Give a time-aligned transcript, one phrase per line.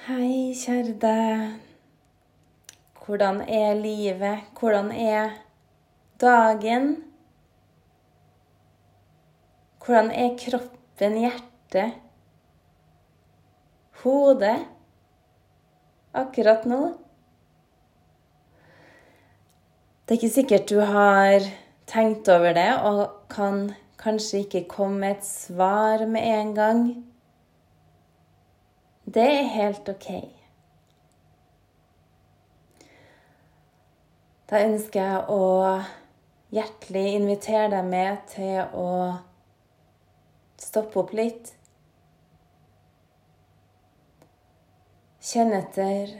[0.00, 1.40] Hei, kjære deg.
[3.04, 4.46] Hvordan er livet?
[4.56, 5.34] Hvordan er
[6.22, 6.86] dagen?
[9.84, 11.98] Hvordan er kroppen, hjertet,
[14.00, 14.56] hodet
[16.16, 16.80] akkurat nå?
[20.08, 21.44] Det er ikke sikkert du har
[21.84, 23.66] tenkt over det og kan
[24.00, 26.84] kanskje ikke komme med et svar med en gang.
[29.14, 30.10] Det er helt OK.
[34.50, 35.46] Da ønsker jeg å
[36.54, 38.90] hjertelig invitere deg med til å
[40.62, 41.50] stoppe opp litt.
[45.30, 46.14] Kjenn etter.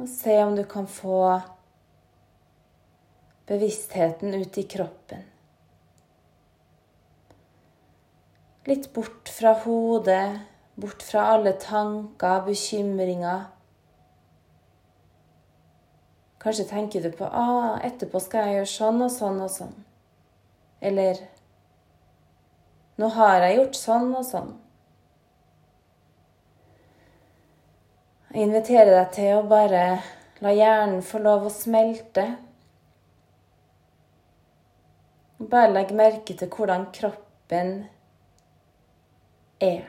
[0.00, 1.20] Og se om du kan få
[3.52, 5.28] bevisstheten ut i kroppen.
[8.66, 10.38] Litt bort fra hodet,
[10.78, 13.48] bort fra alle tanker, bekymringer.
[16.42, 19.74] Kanskje tenker du på ah, etterpå skal jeg gjøre sånn og sånn og sånn.
[20.82, 21.18] Eller
[23.02, 24.52] nå har jeg gjort sånn og sånn.
[28.32, 29.82] Jeg inviterer deg til å bare
[30.42, 32.28] la hjernen få lov å smelte.
[35.42, 37.74] Bare legg merke til hvordan kroppen
[39.62, 39.86] er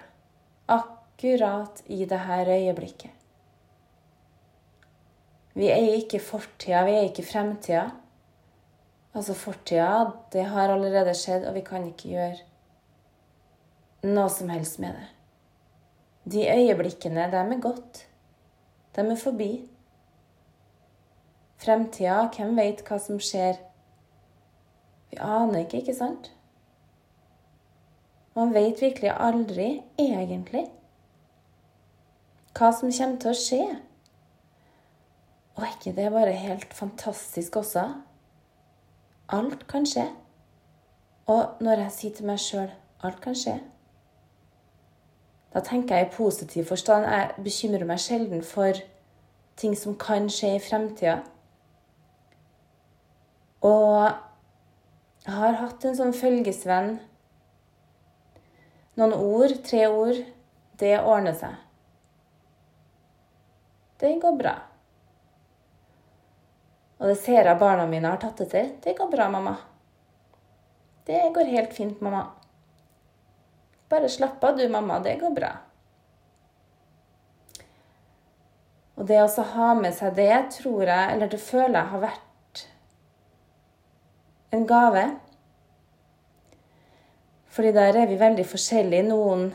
[0.71, 3.11] akkurat i dette øyeblikket.
[5.53, 7.89] Vi er ikke fortida, vi er ikke fremtida.
[9.13, 12.37] Altså fortida, det har allerede skjedd, og vi kan ikke gjøre
[14.03, 15.09] noe som helst med det.
[16.33, 18.07] De øyeblikkene, de er gått.
[18.95, 19.51] De er forbi.
[21.61, 23.59] Fremtida, hvem veit hva som skjer?
[25.11, 26.31] Vi aner ikke, ikke sant?
[28.35, 30.65] Man vet virkelig aldri, egentlig,
[32.57, 33.65] hva som kommer til å skje.
[35.53, 37.83] Og er ikke det bare helt fantastisk også?
[39.33, 40.07] Alt kan skje.
[41.29, 42.71] Og når jeg sier til meg sjøl
[43.03, 43.59] alt kan skje,
[45.53, 47.05] da tenker jeg i positiv forstand.
[47.05, 48.81] Jeg bekymrer meg sjelden for
[49.61, 51.19] ting som kan skje i fremtida.
[53.61, 54.09] Og
[55.23, 56.95] jeg har hatt en sånn følgesvenn
[58.99, 60.19] noen ord, tre ord,
[60.81, 61.57] det ordner seg.
[64.01, 64.53] Det går bra.
[66.99, 68.71] Og det ser jeg barna mine har tatt det til.
[68.83, 69.57] Det går bra, mamma.
[71.07, 72.25] Det går helt fint, mamma.
[73.91, 74.99] Bare slapp av du, mamma.
[75.03, 75.51] Det går bra.
[78.95, 82.63] Og det å ha med seg det, tror jeg, eller det føler jeg, har vært
[84.53, 85.05] en gave.
[87.53, 89.05] Fordi der er vi veldig forskjellige.
[89.05, 89.51] Noen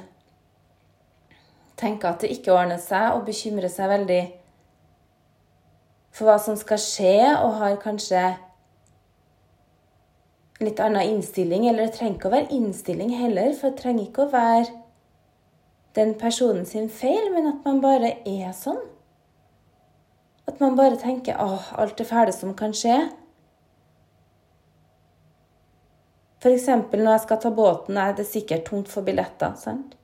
[1.78, 4.20] tenker at det ikke ordner seg, og bekymrer seg veldig
[6.14, 8.22] for hva som skal skje, og har kanskje
[10.62, 11.66] litt annen innstilling.
[11.68, 14.68] Eller det trenger ikke å være innstilling heller, for det trenger ikke å være
[15.98, 18.80] den personen sin feil, men at man bare er sånn.
[20.48, 23.10] At man bare tenker 'Å, alt det fæle som kan skje',
[26.38, 26.66] F.eks.
[26.70, 29.54] når jeg skal ta båten, er det sikkert tomt for billetter.
[29.58, 29.96] sant?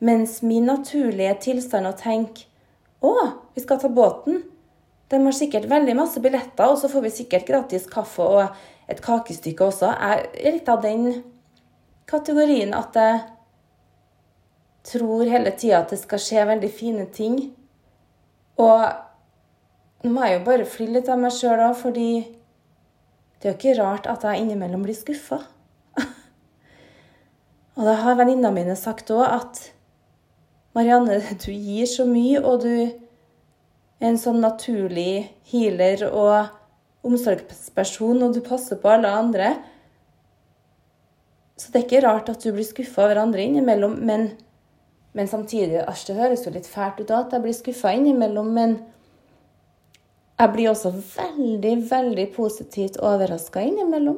[0.00, 2.48] Mens min naturlige tilstand å tenke
[3.04, 3.14] å,
[3.54, 4.42] vi skal ta båten.
[5.10, 9.02] De har sikkert veldig masse billetter, og så får vi sikkert gratis kaffe og et
[9.04, 9.92] kakestykke også.
[9.92, 11.22] Jeg er litt av den
[12.10, 13.20] kategorien at jeg
[14.90, 17.38] tror hele tida at det skal skje veldig fine ting.
[18.60, 18.84] Og
[20.04, 22.10] nå må jeg jo bare fly litt av meg sjøl òg, fordi
[23.40, 25.40] det er jo ikke rart at jeg innimellom blir skuffa.
[27.76, 29.62] og da har venninnene mine sagt òg at
[30.76, 36.52] Marianne, du gir så mye, og du er en sånn naturlig healer og
[37.08, 39.54] omsorgsperson, og du passer på alle andre.
[41.58, 44.30] Så det er ikke rart at du blir skuffa over andre innimellom, men,
[45.16, 48.78] men samtidig Æsj, det høres jo litt fælt ut at jeg blir skuffa innimellom, men
[50.40, 54.16] jeg blir også veldig, veldig positivt overraska innimellom.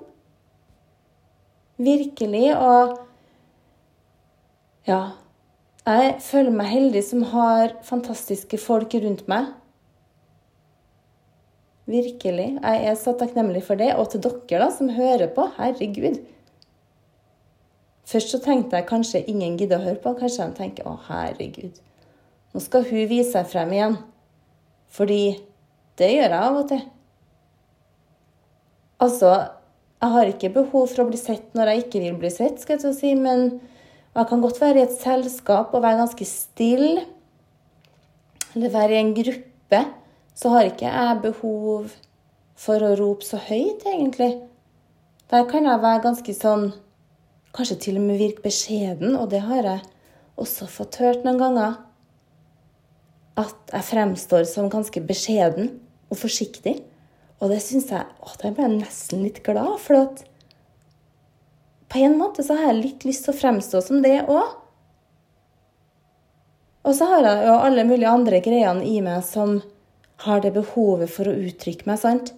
[1.82, 2.52] Virkelig.
[2.56, 2.98] Og
[4.86, 5.02] ja
[5.86, 9.50] Jeg føler meg heldig som har fantastiske folk rundt meg.
[11.90, 12.48] Virkelig.
[12.62, 13.90] Jeg er så takknemlig for det.
[13.98, 15.48] Og til dere da, som hører på.
[15.58, 16.20] Herregud.
[18.06, 20.14] Først så tenkte jeg kanskje ingen gidder å høre på.
[20.18, 21.78] Kanskje de tenker å, herregud,
[22.52, 23.96] nå skal hun vise seg frem igjen.
[24.92, 25.22] Fordi
[26.00, 26.82] det gjør jeg av og til.
[29.02, 29.32] Altså,
[30.02, 32.78] jeg har ikke behov for å bli sett når jeg ikke vil bli sett, skal
[32.82, 33.48] jeg si, men
[34.12, 37.04] jeg kan godt være i et selskap og være ganske stille,
[38.52, 39.82] eller være i en gruppe,
[40.36, 41.92] så har ikke jeg behov
[42.62, 44.34] for å rope så høyt, egentlig.
[45.32, 46.72] Der kan jeg være ganske sånn
[47.52, 49.80] Kanskje til og med virke beskjeden, og det har jeg
[50.40, 51.74] også fått hørt noen ganger.
[53.40, 55.70] At jeg fremstår som ganske beskjeden
[56.12, 56.80] og forsiktig.
[57.42, 60.22] Og det syns jeg å, jeg ble nesten litt glad, for at
[61.92, 64.58] på en måte så har jeg litt lyst til å fremstå som det òg.
[66.82, 69.58] Og så har jeg jo alle mulige andre greiene i meg som
[70.24, 72.32] har det behovet for å uttrykke meg, sant?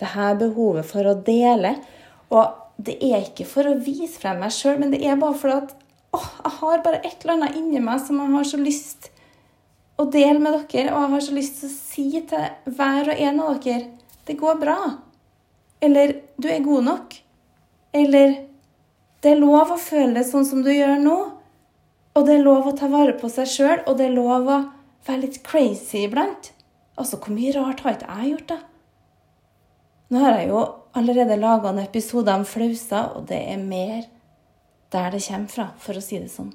[0.00, 1.74] Det her behovet for å dele.
[2.32, 5.56] Og det er ikke for å vise frem meg sjøl, men det er bare fordi
[5.62, 5.72] at
[6.16, 9.10] åh, jeg har bare et eller annet inni meg som jeg har så lyst
[9.98, 10.92] å dele med dere.
[10.94, 13.86] Og jeg har så lyst til å si til hver og en av dere
[14.28, 14.78] det går bra.
[15.80, 17.16] Eller du er god nok.
[17.96, 18.34] Eller
[19.22, 21.18] det er lov å føle det sånn som du gjør nå.
[22.18, 24.58] Og det er lov å ta vare på seg sjøl, og det er lov å
[25.06, 26.52] være litt crazy iblant.
[26.98, 28.58] Altså, hvor mye rart har ikke jeg gjort, da?
[30.08, 30.62] Nå har jeg jo
[30.98, 34.08] allerede laga en episode om flauser, og det er mer
[34.92, 36.50] der det kommer fra, for å si det sånn.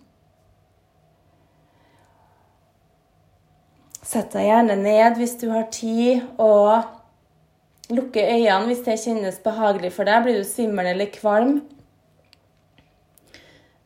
[4.13, 6.83] Sett deg gjerne ned hvis du har tid, og
[7.89, 10.27] lukke øynene hvis det kjennes behagelig for deg.
[10.27, 11.63] Blir du svimmel eller kvalm,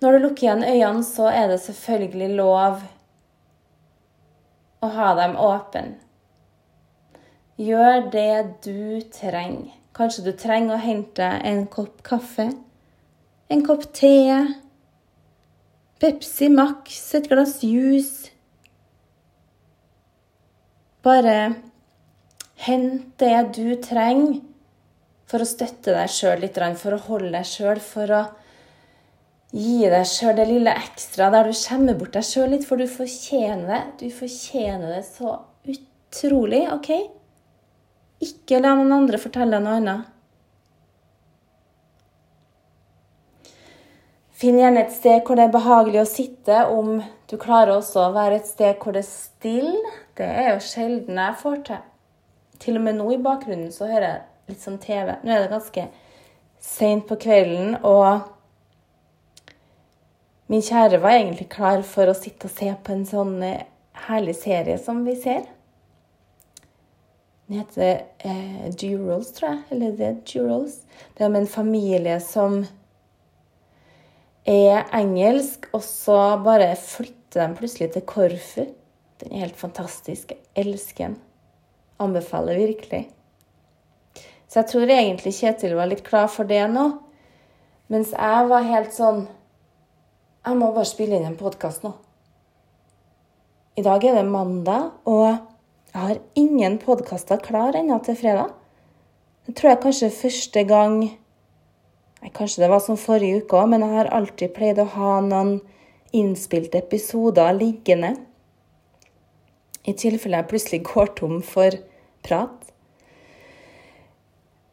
[0.02, 2.84] når du lukker igjen øynene, så er det selvfølgelig lov
[4.86, 5.96] å ha dem åpne.
[7.58, 9.74] Gjør det du trenger.
[9.98, 12.52] Kanskje du trenger å hente en kopp kaffe,
[13.50, 14.14] en kopp te,
[15.98, 18.30] Pepsi Max, et glass juice.
[21.06, 21.38] Bare
[22.66, 24.42] hent det du trenger
[25.28, 28.26] for å støtte deg sjøl litt, for å holde deg sjøl, for å
[29.56, 32.84] Gi deg sjøl det lille ekstra der du skjemmer bort deg sjøl litt, for du
[32.92, 33.80] fortjener det.
[34.02, 36.90] Du fortjener det så utrolig, OK?
[38.28, 40.14] Ikke la noen andre fortelle deg noe annet.
[44.38, 47.00] Finn gjerne et sted hvor det er behagelig å sitte, om
[47.32, 49.96] du klarer også å være et sted hvor det er stille.
[50.18, 51.84] Det er jo sjelden jeg får til.
[52.64, 55.14] Til og med nå i bakgrunnen så hører jeg litt sånn TV.
[55.22, 55.86] Nå er det ganske
[56.64, 58.34] seint på kvelden, og
[60.48, 63.66] Min kjære var egentlig klar for å sitte og se på en sånn eh,
[64.08, 65.42] herlig serie som vi ser.
[67.48, 69.60] Den heter eh, Durals, tror jeg.
[69.76, 70.78] Eller The Durals.
[71.16, 72.62] Det er om en familie som
[74.48, 76.18] er engelsk, og så
[76.48, 78.70] bare flytter de plutselig til Korfu.
[79.22, 80.32] Den er helt fantastisk.
[80.32, 81.18] Jeg elsker den.
[82.00, 83.08] Anbefaler virkelig.
[84.48, 86.86] Så jeg tror egentlig Kjetil var litt klar for det nå.
[87.92, 89.26] Mens jeg var helt sånn
[90.48, 91.90] jeg må bare spille inn en podkast nå.
[93.76, 95.26] I dag er det mandag, og
[95.92, 98.54] jeg har ingen podkaster klar ennå til fredag.
[99.44, 103.84] Det tror jeg kanskje første gang nei, Kanskje det var som forrige uke òg, men
[103.84, 105.58] jeg har alltid pleid å ha noen
[106.16, 108.14] innspilte episoder liggende.
[109.88, 111.78] I tilfelle jeg plutselig går tom for
[112.26, 112.68] prat.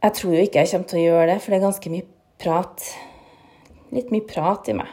[0.05, 2.09] Jeg tror jo ikke jeg kommer til å gjøre det, for det er ganske mye
[2.43, 2.89] prat.
[3.95, 4.91] Litt mye prat i meg.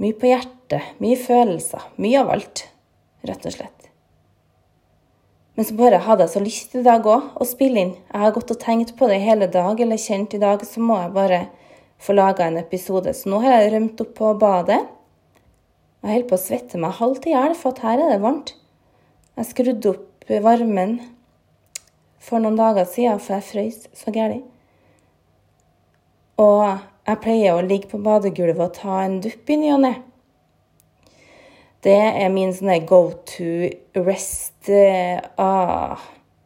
[0.00, 1.90] Mye på hjertet, mye følelser.
[2.00, 2.64] Mye av alt,
[3.28, 3.90] rett og slett.
[5.58, 7.90] Men så bare hadde jeg så lyst i dag òg å spille inn.
[8.08, 10.96] Jeg har gått og tenkt på det hele dag, eller kjent i dag, så må
[11.02, 11.42] jeg bare
[12.00, 13.12] få laga en episode.
[13.12, 14.80] Så nå har jeg rømt opp på badet.
[16.00, 18.54] Jeg holder på å svette meg halvt i hjel, for her er det varmt.
[19.36, 20.94] Jeg skrudde opp varmen
[22.20, 24.38] for noen dager siden, for jeg frøs så gæli.
[26.40, 26.62] Og
[27.04, 29.92] jeg pleier å ligge på badegulvet og ta en dupp i ny og ne.
[31.84, 33.68] Det er min sånne go to
[34.00, 36.00] rest eh, ah,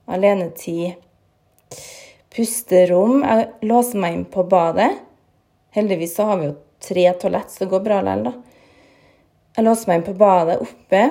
[0.06, 0.98] alenetid.
[2.34, 3.22] Pusterom.
[3.22, 4.90] Jeg låser meg inn på badet.
[5.74, 8.53] Heldigvis så har vi jo tre toalett, så det går bra likevel, da.
[9.54, 11.04] Jeg låser meg inn på badet oppe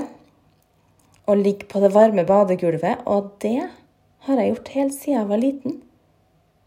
[1.32, 3.06] og ligger på det varme badegulvet.
[3.08, 3.70] Og det
[4.28, 5.82] har jeg gjort helt siden jeg var liten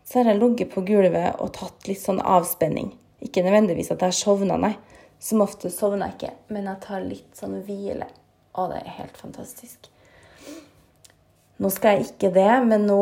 [0.07, 2.93] så har jeg ligget på gulvet og tatt litt sånn avspenning.
[3.23, 4.77] Ikke nødvendigvis at jeg har sovna, nei.
[5.19, 8.07] Som ofte sovner jeg ikke, men jeg tar litt sånn hvile.
[8.55, 9.89] Og det er helt fantastisk.
[11.59, 13.01] Nå skal jeg ikke det, men nå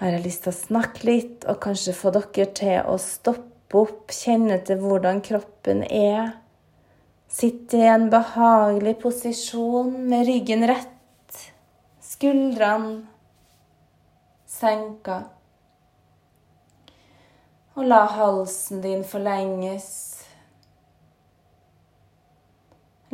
[0.00, 4.10] har jeg lyst til å snakke litt og kanskje få dere til å stoppe opp,
[4.10, 6.32] kjenne til hvordan kroppen er.
[7.30, 11.36] Sitte i en behagelig posisjon med ryggen rett,
[12.02, 13.04] skuldrene
[14.50, 15.22] senka.
[17.78, 19.92] Og la halsen din forlenges.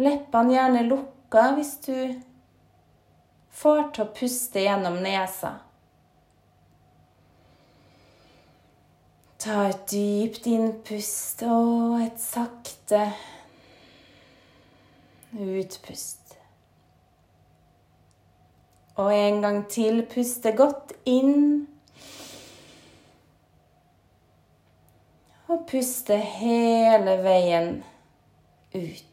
[0.00, 1.98] Leppene gjerne lukka hvis du
[3.56, 5.54] får til å puste gjennom nesa.
[9.46, 12.98] Ta et dypt innpust og et sakte
[15.38, 16.34] utpust.
[18.98, 21.68] Og en gang til puste godt inn.
[25.46, 27.70] Og puste hele veien
[28.74, 29.05] ut.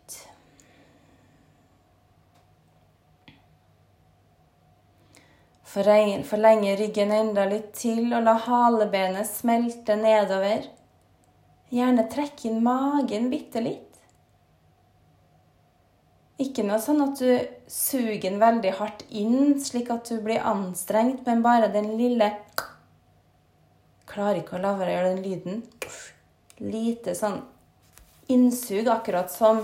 [5.74, 10.68] Forlenge ryggen enda litt til, og la halebenet smelte nedover.
[11.74, 13.90] Gjerne trekke inn magen bitte litt.
[16.44, 17.30] Ikke noe sånn at du
[17.70, 22.32] suger den veldig hardt inn, slik at du blir anstrengt, men bare den lille
[24.14, 25.62] Klarer ikke å la være å gjøre den lyden.
[26.62, 27.40] Lite sånn
[28.30, 29.64] innsug, akkurat som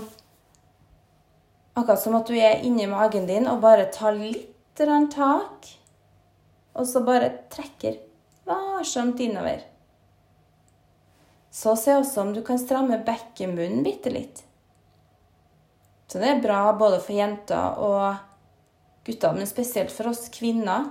[1.78, 4.48] Akkurat som at du er inni magen din og bare tar litt
[5.14, 5.68] tak.
[6.80, 7.98] Og så bare trekker
[8.48, 9.66] varsomt innover.
[11.50, 14.40] Så se også om du kan stramme bekkenbunnen bitte litt.
[16.10, 18.16] Så det er bra både for jenter og
[19.06, 20.88] gutter, men spesielt for oss kvinner.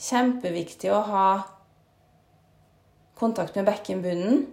[0.00, 1.28] Kjempeviktig å ha
[3.16, 4.44] kontakt med bekkenbunnen.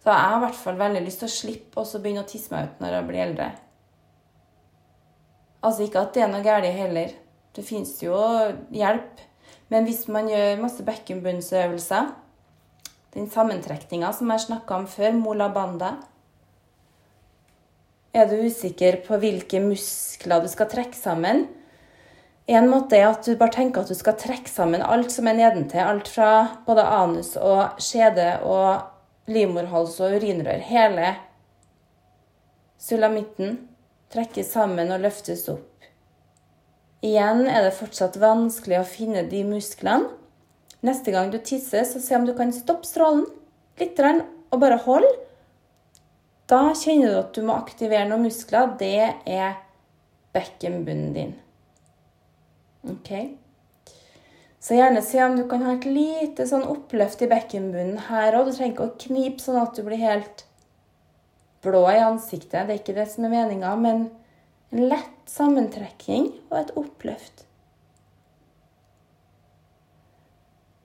[0.00, 2.54] Så jeg har i hvert fall veldig lyst til å slippe å begynne å tisse
[2.54, 3.48] meg ut når jeg blir eldre.
[5.60, 7.12] Altså ikke at det er noe galt heller.
[7.56, 8.14] Det fins jo
[8.74, 9.22] hjelp.
[9.70, 12.10] Men hvis man gjør masse bekkenbunnsøvelser,
[13.14, 15.96] den sammentrekninga som jeg snakka om før, mola banda
[18.14, 21.44] Er du usikker på hvilke muskler du skal trekke sammen?
[22.50, 25.38] En måte er at du bare tenker at du skal trekke sammen alt som er
[25.38, 25.84] nedentil.
[25.86, 26.30] Alt fra
[26.66, 30.58] både anus og skjede og livmorhals og urinrør.
[30.66, 31.12] Hele
[32.80, 33.60] sulamitten
[34.10, 35.69] trekkes sammen og løftes opp.
[37.00, 40.10] Igjen er det fortsatt vanskelig å finne de musklene.
[40.84, 43.26] Neste gang du tisser, så se om du kan stoppe strålen
[43.80, 45.08] litt og bare hold.
[46.50, 48.72] Da kjenner du at du må aktivere noen muskler.
[48.80, 49.60] Det er
[50.34, 51.34] bekkenbunnen din.
[52.90, 53.12] Ok?
[54.60, 58.50] Så gjerne se om du kan ha et lite sånn oppløft i bekkenbunnen her òg.
[58.50, 60.44] Du trenger ikke å knipe sånn at du blir helt
[61.64, 62.66] blå i ansiktet.
[62.66, 64.08] Det er ikke det som er meninga, men
[64.70, 67.44] en lett sammentrekking og et oppløft.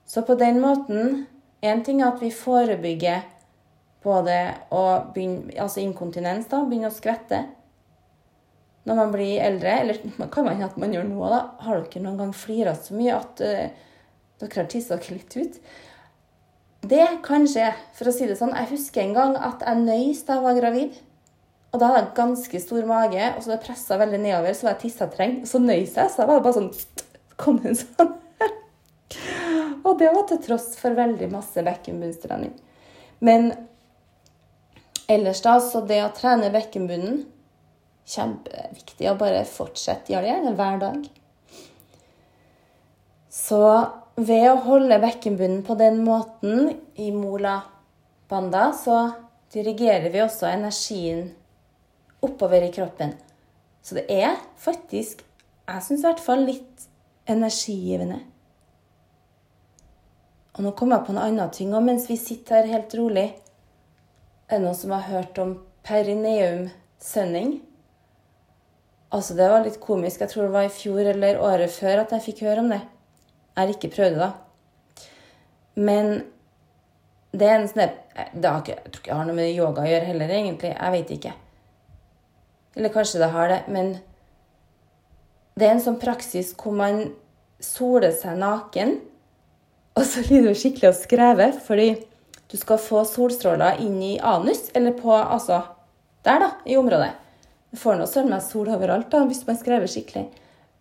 [0.06, 1.24] Så på den måten
[1.64, 3.24] Én ting er at vi forebygger
[4.04, 4.34] både
[4.70, 4.82] å
[5.14, 7.40] begynne, altså inkontinens, da, begynne å skvette
[8.86, 9.72] når man blir eldre.
[9.82, 9.98] Eller
[10.34, 11.40] kan man at man gjør noe, da.
[11.64, 13.88] Har dere noen gang flira så mye at uh,
[14.42, 15.58] dere har tissa dere litt ut?
[16.86, 18.54] Det kan skje, for å si det sånn.
[18.54, 21.00] Jeg husker en gang at jeg nøys da jeg var gravid.
[21.76, 24.72] Og da hadde jeg ganske stor mage, og så det pressa veldig nedover, så var
[24.72, 25.34] jeg tissetreng.
[25.44, 26.70] Så nøys jeg, så da var det bare sånn
[27.42, 28.14] Kom det sånn.
[29.84, 32.54] og det var til tross for veldig masse bekkenbunnstrening.
[33.20, 33.50] Men
[35.04, 37.26] ellers, da, så det å trene bekkenbunnen
[38.06, 40.12] Kjempeviktig å bare fortsette.
[40.14, 41.06] Gjør det hver dag.
[43.34, 43.62] Så
[44.14, 47.58] ved å holde bekkenbunnen på den måten i mola
[48.30, 49.08] banda, så
[49.52, 51.26] dirigerer vi også energien
[52.26, 53.14] oppover i kroppen.
[53.82, 55.22] Så det er faktisk,
[55.66, 56.88] jeg syns i hvert fall, litt
[57.30, 58.20] energigivende.
[60.56, 63.28] Og nå kommer jeg på en annen ting òg mens vi sitter her helt rolig.
[64.48, 65.56] Er det noen som har hørt om
[65.86, 66.68] perineum
[67.02, 67.58] sønning?
[69.12, 70.22] Altså, det var litt komisk.
[70.22, 72.80] Jeg tror det var i fjor eller året før at jeg fikk høre om det.
[73.52, 75.04] Jeg har ikke prøvd det, da.
[75.76, 76.12] Men
[77.36, 80.32] det er en sånn Jeg tror ikke jeg har noe med yoga å gjøre heller,
[80.40, 80.72] egentlig.
[80.72, 81.32] Jeg vet ikke.
[82.76, 83.94] Eller kanskje det har det, men
[85.56, 87.06] det er en sånn praksis hvor man
[87.64, 88.98] soler seg naken,
[89.96, 91.94] og så blir du skikkelig å skreve, fordi
[92.52, 95.62] du skal få solstråler inn i anus, eller på Altså
[96.26, 97.14] der, da, i området.
[97.70, 100.26] Du får nå søren meg sol overalt da, hvis man skrever skikkelig.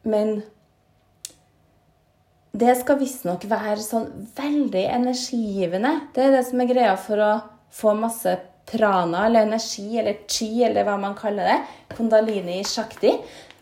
[0.09, 0.41] Men
[2.55, 5.91] det skal visstnok være sånn veldig energigivende.
[6.15, 7.31] Det er det som er greia for å
[7.75, 8.37] få masse
[8.69, 11.57] prana eller energi eller chi eller hva man kaller det,
[11.95, 13.13] kundalini shakti,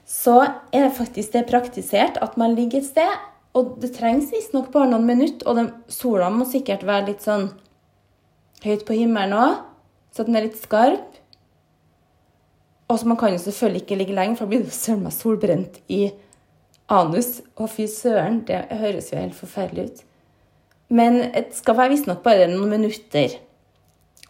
[0.07, 0.39] så
[0.71, 3.13] er det faktisk det praktisert at man ligger et sted.
[3.53, 7.51] Og det trengs visstnok bare noen minutter, og den, sola må sikkert være litt sånn
[8.63, 9.59] høyt på himmelen òg,
[10.13, 11.19] så den er litt skarp.
[12.89, 15.79] Og Man kan jo selvfølgelig ikke ligge lenge, for da blir du søren meg solbrent
[15.89, 16.11] i
[16.91, 17.41] anus.
[17.57, 20.03] Og fy søren, det høres jo helt forferdelig ut.
[20.93, 23.39] Men det skal være visstnok bare noen minutter.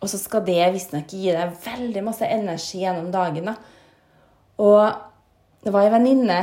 [0.04, 3.48] Og så skal det visstnok gi deg veldig masse energi gjennom dagen.
[3.48, 3.56] da.
[4.60, 6.42] Og det var ei venninne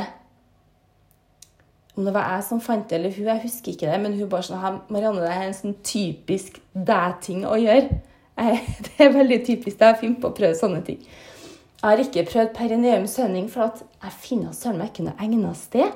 [1.95, 4.29] Om det var jeg som fant det, eller hun, jeg husker ikke det, men hun
[4.31, 7.99] bare sånn Marianne, det er en sånn typisk deg-ting å gjøre.
[8.87, 11.01] Det er veldig typisk det å finne på å prøve sånne ting.
[11.03, 15.59] Jeg har ikke prøvd perineum søvning, for at jeg finner søren meg ikke noe egnet
[15.59, 15.91] sted.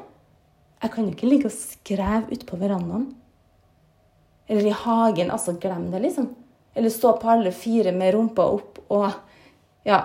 [0.84, 3.08] Jeg kan jo ikke ligge og skreve ute på verandaen.
[4.52, 5.32] Eller i hagen.
[5.34, 6.28] Altså, glem det, liksom.
[6.76, 9.08] Eller stå på alle fire med rumpa opp og
[9.88, 10.02] ja,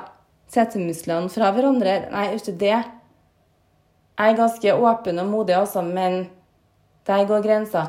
[0.52, 1.96] setemusklene fra hverandre.
[2.12, 2.76] Nei, du det
[4.20, 6.26] Jeg er ganske åpen og modig, altså, men
[7.08, 7.86] der går grensa.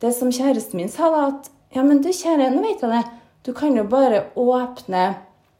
[0.00, 3.02] Det som kjæresten min sa, da, at ja, men du kjære, nå vet jeg det.
[3.42, 5.16] Du kan jo bare åpne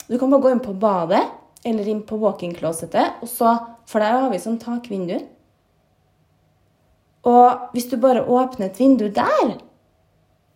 [0.09, 1.23] Du kan bare gå inn på badet
[1.65, 3.55] eller inn på walk-in-closetet, og så
[3.87, 5.19] For der har vi sånn takvindu.
[7.27, 9.57] Og hvis du bare åpner et vindu der,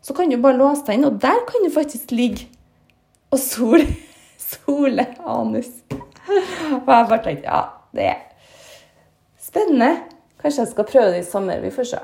[0.03, 2.47] så kan du bare låse deg inn, og der kan du faktisk ligge
[3.35, 3.87] og sole,
[4.53, 5.71] sole anus.
[5.87, 7.62] Og jeg bare tenkte ja,
[7.97, 8.21] det er
[9.43, 9.95] spennende.
[10.43, 11.62] Kanskje jeg skal prøve det i sommer.
[11.62, 12.00] Vi får se.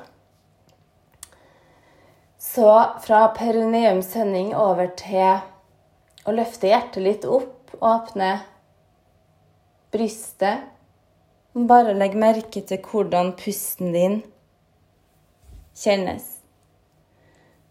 [2.43, 2.69] Så
[3.05, 5.43] fra perineumssending over til
[6.27, 8.33] å løfte hjertet litt opp, åpne
[9.95, 10.69] brystet.
[11.53, 14.21] Bare legg merke til hvordan pusten din
[15.77, 16.42] kjennes.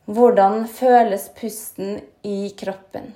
[0.09, 3.11] Hvordan føles pusten i kroppen?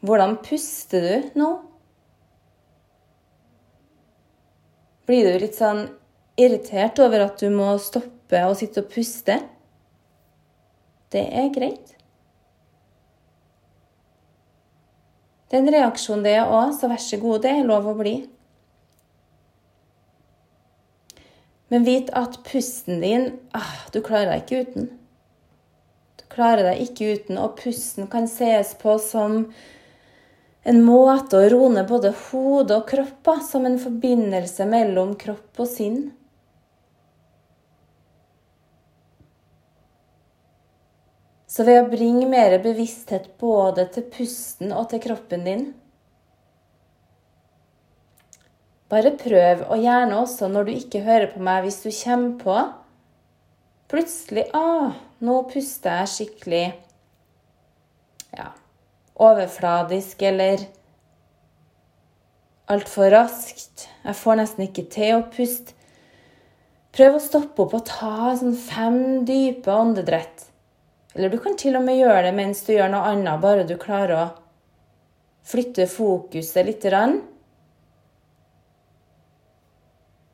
[0.00, 1.48] Hvordan puster du nå?
[5.10, 5.88] Blir du litt sånn
[6.40, 9.40] irritert over at du må stoppe og sitte og puste?
[11.10, 11.96] Det er greit.
[15.50, 18.20] Det er en reaksjon, det òg, så vær så god, det er lov å bli.
[21.70, 24.88] Men vit at pusten din ah, Du klarer deg ikke uten.
[26.18, 29.44] Du klarer deg ikke uten, og pusten kan ses på som
[30.66, 35.62] en måte å roe ned både hode og kropp på, som en forbindelse mellom kropp
[35.62, 36.00] og sinn.
[41.50, 45.64] Så ved å bringe mer bevissthet både til pusten og til kroppen din,
[48.90, 52.60] Bare prøv, og gjerne også når du ikke hører på meg, hvis du kommer på
[53.90, 56.66] Plutselig ah, nå puster jeg skikkelig
[58.38, 58.52] ja,
[59.18, 60.62] overfladisk eller
[62.70, 63.88] altfor raskt.
[64.04, 65.74] Jeg får nesten ikke til å puste.
[66.94, 70.46] Prøv å stoppe opp og ta sånn fem dype åndedrett.
[71.16, 73.74] Eller du kan til og med gjøre det mens du gjør noe annet, bare du
[73.78, 74.24] klarer å
[75.50, 76.86] flytte fokuset litt.
[76.94, 77.18] Rann.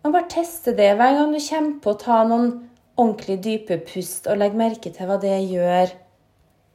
[0.07, 2.51] Men bare teste det hver gang du kommer på å ta noen
[2.95, 5.91] ordentlig dype pust, og legg merke til hva det gjør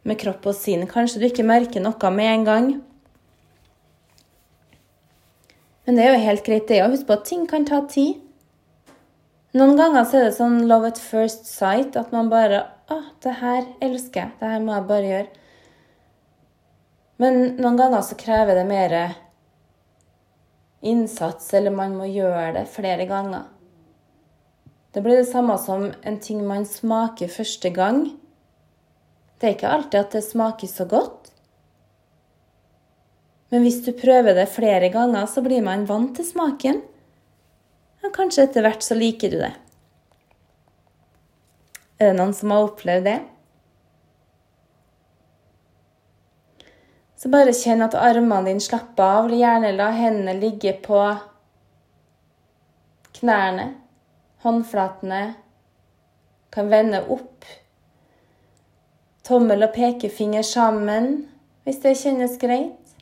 [0.04, 0.84] med kropp og sinn.
[0.84, 2.68] Kanskje du ikke merker noe med en gang.
[5.88, 8.20] Men det er jo helt greit, det å huske på at ting kan ta tid.
[9.56, 13.38] Noen ganger så er det sånn love at first sight, at man bare Å, det
[13.40, 14.36] her elsker jeg.
[14.42, 15.44] Det her må jeg bare gjøre.
[17.24, 19.02] Men noen ganger så krever det mer
[20.82, 23.48] innsats, eller man må gjøre det flere ganger.
[24.92, 28.04] Det blir det samme som en ting man smaker første gang.
[29.40, 31.32] Det er ikke alltid at det smaker så godt.
[33.52, 36.82] Men hvis du prøver det flere ganger, så blir man vant til smaken.
[38.02, 39.54] Og kanskje etter hvert så liker du det.
[42.02, 43.20] Er det noen som har opplevd det?
[47.22, 49.28] Så bare kjenn at armene dine slapper av.
[49.30, 50.98] Gjerne la hendene ligge på
[53.20, 53.68] knærne.
[54.42, 55.20] Håndflatene
[56.50, 57.46] kan vende opp.
[59.22, 61.12] Tommel og pekefinger sammen
[61.62, 62.96] hvis det kjennes greit.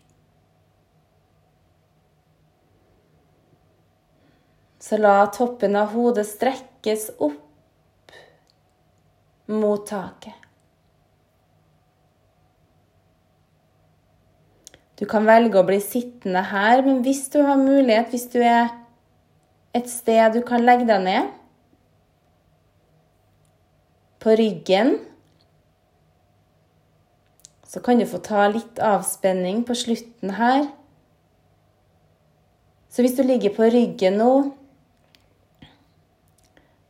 [4.83, 8.11] Så la toppen av hodet strekkes opp
[9.47, 10.48] mot taket.
[14.99, 18.67] Du kan velge å bli sittende her, men hvis du har mulighet, hvis du er
[19.75, 21.29] et sted du kan legge deg ned
[24.19, 24.97] på ryggen,
[27.69, 30.65] så kan du få ta litt avspenning på slutten her.
[32.89, 34.31] Så hvis du ligger på ryggen nå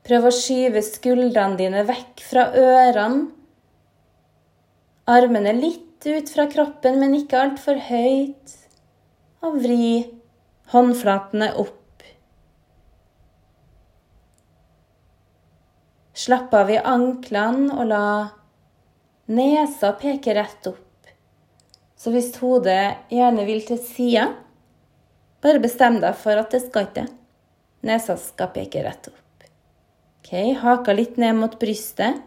[0.10, 3.28] Prøv å skyve skuldrene dine vekk fra ørene.
[5.06, 8.56] Armene litt ut fra kroppen, men ikke altfor høyt.
[9.44, 10.06] Og vri
[10.74, 11.76] håndflatene opp.
[16.20, 18.06] Slapp av i anklene og la
[19.32, 20.86] nesa peke rett opp.
[22.00, 24.30] Så hvis hodet gjerne vil til sida,
[25.44, 27.08] bare bestem deg for at det skal ikke.
[27.88, 29.46] Nesa skal peke rett opp.
[30.20, 32.20] Ok, Haka litt ned mot brystet.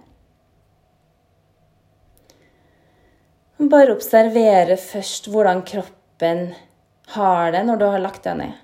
[3.63, 6.49] Bare observere først hvordan kroppen
[7.15, 8.57] har det når du har lagt deg ned.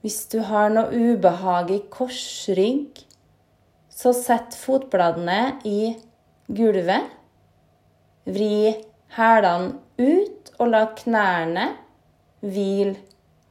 [0.00, 3.02] Hvis du har noe ubehag i korsrygg,
[3.92, 5.92] så sett fotbladene i
[6.48, 7.06] gulvet.
[8.26, 8.72] Vri
[9.14, 11.66] hælene ut og la knærne
[12.40, 12.96] hvile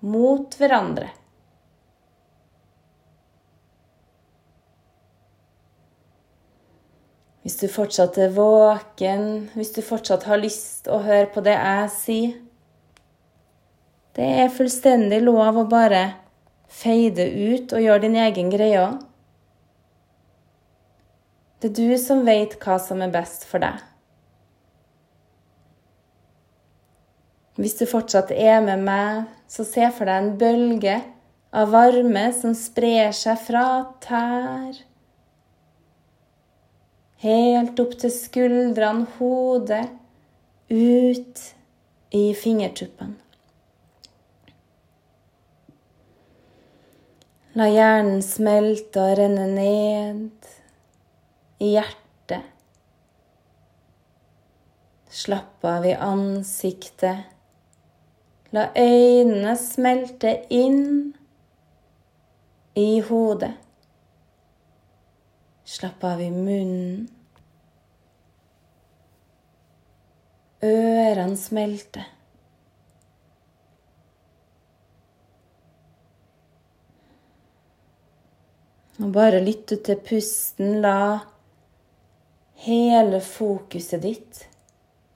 [0.02, 1.14] mot hverandre.
[7.50, 9.24] Hvis du fortsatt er våken,
[9.58, 12.34] hvis du fortsatt har lyst å høre på det jeg sier
[14.14, 16.04] Det er fullstendig lov å bare
[16.70, 19.00] feide ut og gjøre din egen greie òg.
[21.58, 23.82] Det er du som vet hva som er best for deg.
[27.58, 31.00] Hvis du fortsatt er med meg, så se for deg en bølge
[31.50, 33.66] av varme som sprer seg fra
[34.06, 34.86] tær
[37.24, 39.88] helt opp til skuldrene, hodet,
[40.70, 41.42] ut
[42.16, 43.18] i fingertuppene.
[47.58, 50.50] La hjernen smelte og renne ned
[51.60, 52.46] i hjertet.
[55.10, 57.26] Slapp av i ansiktet.
[58.56, 60.86] La øynene smelte inn
[62.80, 63.56] i hodet.
[65.70, 67.04] Slapp av i munnen.
[70.66, 72.08] Ørene smelter.
[78.98, 80.80] Og bare lytte til pusten.
[80.82, 81.22] La
[82.66, 84.46] hele fokuset ditt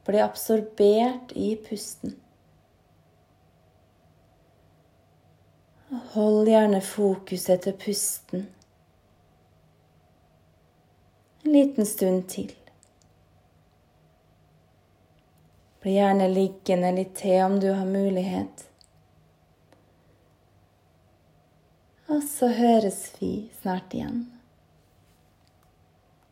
[0.06, 2.20] bli absorbert i pusten.
[6.14, 8.52] Hold gjerne fokuset til pusten
[11.44, 12.52] en liten stund til.
[15.84, 18.68] Bli gjerne liggende litt til om du har mulighet.
[22.08, 24.33] Og så høres vi snart igjen.